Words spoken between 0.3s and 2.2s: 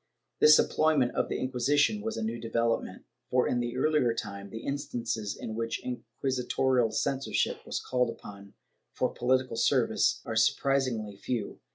This employment of the Inquisition was